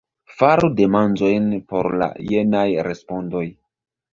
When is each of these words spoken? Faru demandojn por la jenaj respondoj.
Faru 0.37 0.69
demandojn 0.79 1.45
por 1.73 1.91
la 2.03 2.09
jenaj 2.33 2.67
respondoj. 2.89 3.45